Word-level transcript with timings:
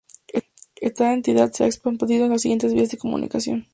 Esta 0.77 1.13
entidad 1.13 1.51
se 1.53 1.63
ha 1.63 1.67
expandido 1.67 2.35
siguiendo 2.39 2.65
las 2.65 2.73
vías 2.73 2.89
de 2.89 2.97
comunicación. 2.97 3.67